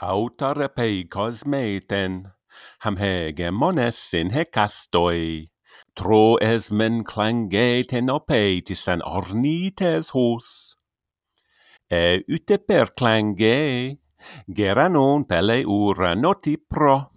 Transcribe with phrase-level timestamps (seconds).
[0.00, 2.32] autar pei cosmeten,
[2.80, 5.46] ham hegemones in hecastoi.
[5.94, 10.76] Tro esmen clangeten opetisan ornites hos.
[11.90, 13.98] E ute per clange,
[14.48, 17.10] geranon pele ura noti pro.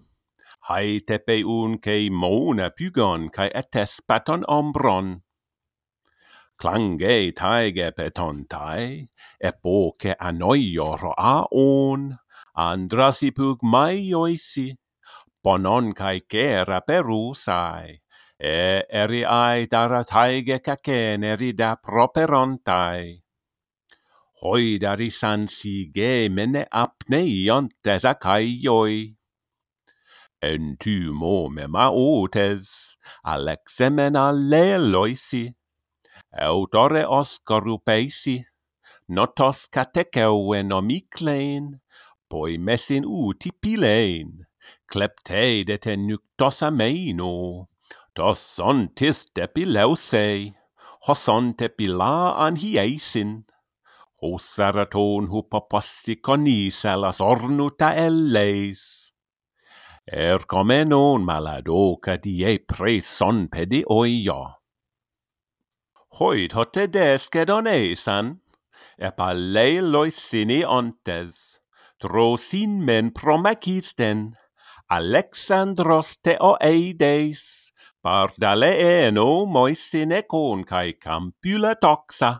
[0.70, 5.22] Haetepe un kei mona pygon kai etes paton ombron.
[6.60, 9.08] Clange taige petontai,
[9.42, 10.32] epoce a
[11.02, 12.02] roaon
[12.58, 14.76] andrasipug maioisi,
[15.44, 18.00] ponon kai kera perusai,
[18.40, 23.24] e eriai darataige cacen erida properontai.
[24.44, 29.16] Hoidarisan sige mene apneiontes acaioi.
[30.44, 35.46] En tu mome maotes, alexemen alleloisi,
[36.36, 38.42] eutore oscorupeisi,
[39.08, 41.80] notos cateceuen omiclein,
[42.30, 44.46] poi messin uti pilein,
[44.90, 47.70] clepteide te nuctos ameino,
[48.16, 50.54] tos ontis te pileusei,
[51.08, 53.44] hosonte pila an hiesin,
[54.22, 58.84] hossaraton hupopossi conisalas ornuta elleis.
[60.08, 64.42] Ercomenon maladoca die preson pedi oio.
[66.20, 68.38] Hoid hote descedon esan,
[69.00, 71.63] epalei loisini ontes
[72.04, 74.36] tro sin men promecisten,
[74.92, 77.72] Alexandros Theoeides,
[78.04, 82.32] Pardaleeno moisinecon cae Campula toxa.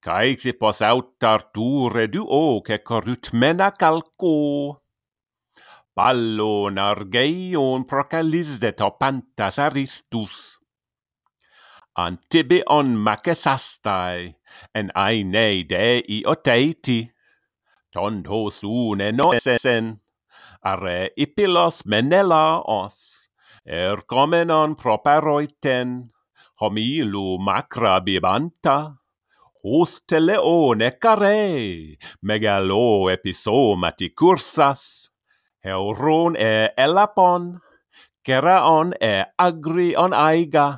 [0.00, 4.80] Cae xipos aut arture duo ce corutmena calco.
[5.92, 10.56] Pallon argeion procalisde topantas aristus.
[11.98, 14.32] Antibion macesastai,
[14.72, 17.00] en aine dei oteiti
[17.92, 20.00] ton tos une noesen,
[20.62, 23.30] are ipilos menela os,
[23.64, 26.10] er comenon properoiten,
[26.60, 28.96] homilu macra bibanta,
[29.62, 35.10] hos teleone care, megalo episomati cursas,
[35.64, 37.56] heuron e elapon,
[38.24, 40.68] keraon e agri on aiga,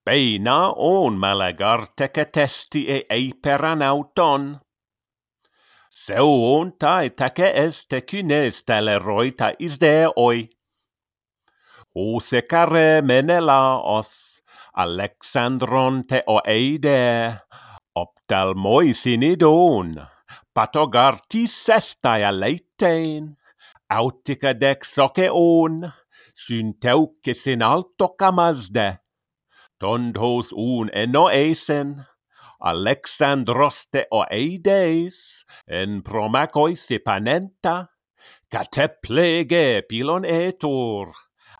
[0.00, 4.56] Beina on malagarte testi e eiperan auton,
[6.06, 10.48] seontai takeeste kynesteleroita isdeoi.
[11.94, 14.42] Osekare menelaos,
[14.76, 17.34] Aleksandron teoeide,
[17.94, 20.06] optalmoisinidon,
[22.18, 23.36] ja leittein,
[23.90, 25.90] autika dek sokeon,
[26.46, 28.98] synteukesin altokamasde,
[29.78, 32.06] tondos un enoeisen,
[32.60, 37.88] Alexandroste oeides, en promacois se panenta,
[38.52, 41.14] cateplege pilon etur,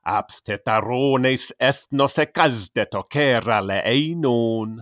[0.05, 4.77] abstetarones est nos ecasde tocera leeinon.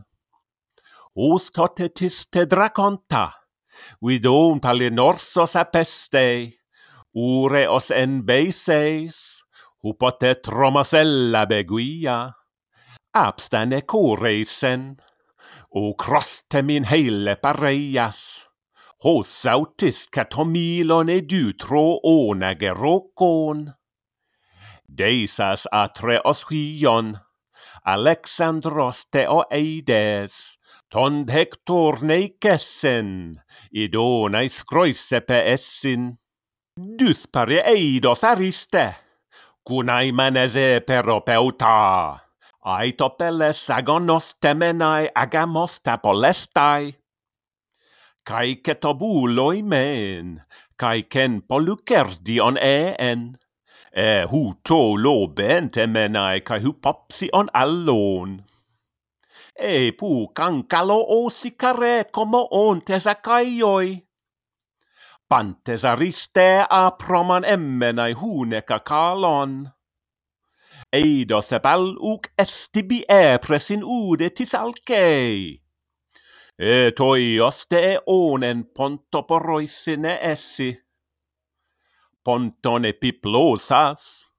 [1.15, 3.29] Os totetiste draconta,
[4.03, 6.59] vidon palinorsos apeste,
[7.15, 9.45] ure os en beiseis,
[9.83, 12.19] hupotet romosella beguia,
[13.15, 14.97] abstane cureisen.
[15.75, 18.49] Okraste min heile pareias.
[19.05, 23.75] Hossautis catomilon edutro onagerokon.
[24.89, 27.19] Deisas atreos huion,
[27.85, 30.59] Alexandros Theoides,
[30.91, 33.41] tond Hector neikesen,
[33.71, 34.65] idonais
[35.27, 36.19] pe essin.
[36.99, 38.95] Dyspare eidos ariste,
[39.65, 42.28] kunai manese peropeuta.
[42.65, 46.95] aitopele agonos temenai agamos tapolestai.
[48.25, 50.41] Kai ketobuloi men,
[50.77, 53.39] kai ken polucerdion en,
[53.93, 58.45] e hu to lo bentemenai kai hu popsion allon.
[59.59, 63.07] E pu cancalo o sicare como ontes
[65.29, 69.78] Pantes ariste a proman emmenai huneca calon
[70.93, 75.59] eido sepal uk estibi e presin ude tisalkei.
[76.59, 80.73] E toios te onen pontoporoisine essi.
[82.25, 84.33] Ponton epiplosas,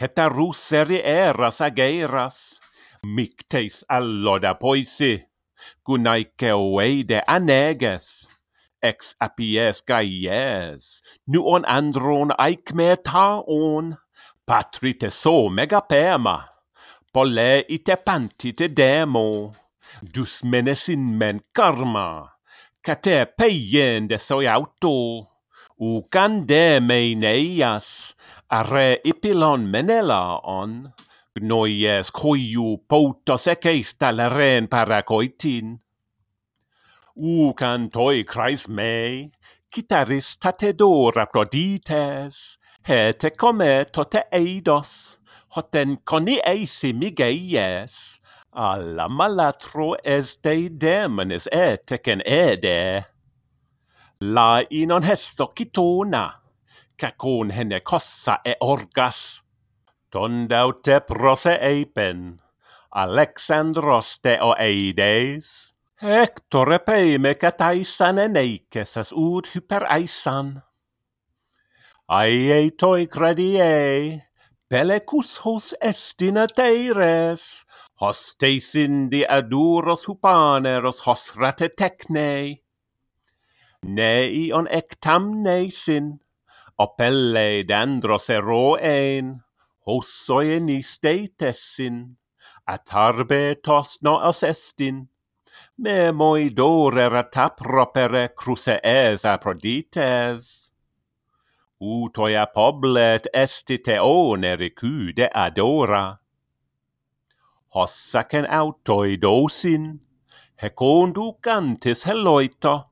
[0.00, 2.60] heta hetaruseri eras ageiras,
[3.04, 5.20] micteis alloda poisi,
[5.84, 8.36] gunaike oeide aneges
[8.82, 13.96] ex apies gaies, nuon andron aicme taon.
[14.46, 16.36] Patri te so megapema,
[17.10, 19.50] polle ite panti te demo,
[20.00, 22.30] dus menesin men karma,
[22.78, 24.92] Kate peien de soi auto,
[25.82, 27.88] u cande meineias,
[28.46, 30.78] are ipilon menela on,
[31.34, 35.74] gnoies coiu poutos eceis talaren paracoitin.
[37.18, 39.26] U cantoi crais mei,
[39.76, 42.56] Kitarista te do raprodites,
[42.88, 45.18] hete come tote eidos,
[45.52, 48.22] hoten coni eisi migeies,
[48.56, 53.04] alla malatro es deidemnis etecen ede.
[54.22, 56.24] La inon hesto kitona,
[56.96, 59.44] cacon hene cossa e orgas,
[60.08, 62.40] tondaute prose eipen,
[62.96, 70.50] Alexandros te eides Hector epeime cataisan eneikes as ud hyper aisan.
[72.12, 74.20] Aie toi credie,
[74.68, 77.64] pelecus hos estina teires,
[77.96, 82.60] hos teis indi aduros hupaneros hos rate tecnei.
[83.88, 86.18] Nei on ectam neisin,
[86.76, 89.40] opelle dendros eroein,
[89.88, 90.28] hos
[90.60, 90.82] ni
[91.38, 92.18] tessin,
[92.68, 95.08] atarbe tos noos estin,
[95.78, 100.72] memoi dorerata propere crucees aprodites.
[101.80, 106.18] Utoia poblet estite teone recude adora.
[107.74, 110.00] Hossacen autoi dosin,
[110.62, 112.84] hecondu cantis heloito,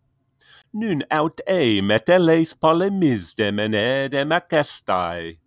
[0.75, 5.39] nun aut eimet eleis polemisdemen edem acestai.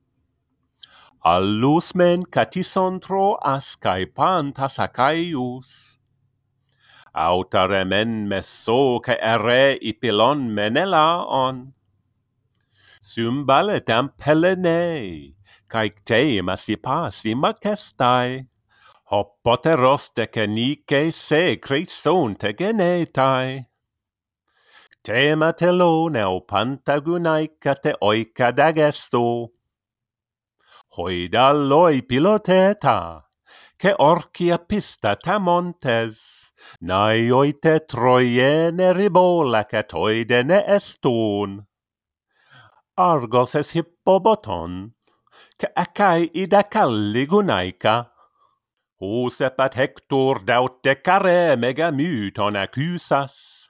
[1.24, 5.97] Allus men catisontro ascae pantas acaius
[7.18, 11.74] autaremen messo ca ere ipilon menela on.
[13.02, 15.34] Symbalet am pelene,
[15.72, 18.46] caec te masipa simacestai,
[19.12, 23.66] hopoteros decenike se cresonte genetai.
[25.04, 29.54] Tema telone o pantagunaica te oica dagesto.
[30.98, 33.24] Hoidaloi piloteta,
[33.78, 36.37] che orcia pista tamontes.
[36.82, 37.80] Nai oite
[39.94, 41.66] oide ne estun.
[42.98, 44.94] Argos es hippoboton,
[45.60, 48.10] ca acai ida calligunaika.
[49.00, 53.70] Hosep at Hector daute care mega myton accusas.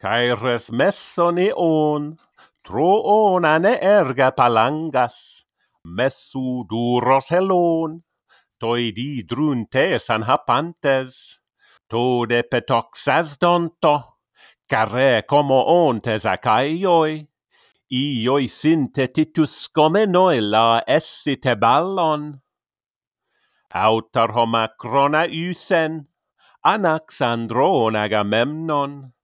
[0.00, 2.16] Caires messon eon,
[2.64, 5.44] troonane erga palangas,
[5.84, 8.00] messu duros helon,
[8.60, 11.40] toidi drunte san hapantes.
[11.88, 14.18] Tu de petoxas donto,
[14.68, 17.14] care como ontes acaioi,
[17.88, 22.42] ioi sintetitus come noela essite ballon.
[23.72, 26.04] Autar homa crona usen,
[26.60, 29.14] anaxandron agamemnon.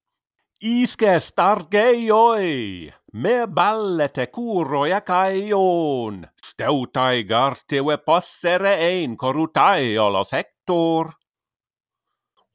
[0.64, 11.12] Isce stargeioi, me ballete curoi acaion, steutai garteve possere ein corutaios Hector.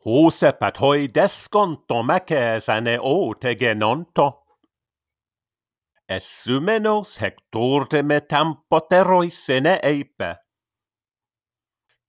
[0.05, 4.45] Hosepäthoy deskonto mäkeäsane outegenonto.
[6.09, 10.35] Essymenos hektuurteme tampo teroissene eipä.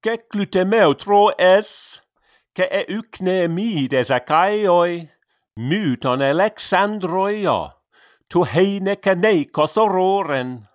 [0.02, 2.02] Keklytemeu tro es,
[2.54, 5.08] ke e ykne miidesä kaioi,
[5.56, 7.70] myyton Aleksandroja,
[8.32, 10.68] tu heineke neikosororen.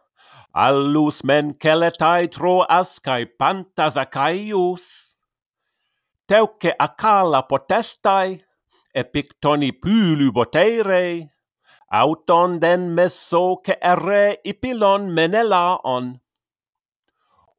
[0.53, 5.14] Allus men keletai tro askai pantasakaius.
[6.27, 8.41] teuce acala potestai,
[8.93, 11.27] epictoni pyly boteirei,
[11.91, 16.19] auton den messo che ere ipilon menelaon.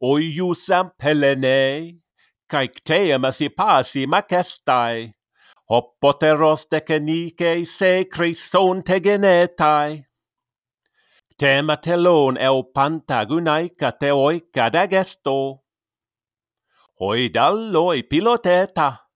[0.02, 2.02] Oiusam pelenei,
[2.48, 5.14] caicteam asi pasi macestai,
[5.70, 10.04] hoppoteros decenice se Christon tegenetai.
[11.38, 15.65] Tema telon eu pantagunaica teoica dagesto,
[16.98, 19.10] Hoi dalloi piloteta,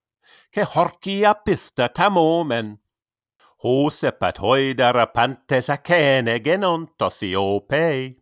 [0.51, 2.79] che horcia pista tamomen.
[3.63, 8.20] Hosepat hoidara pantes acene genontosi opei.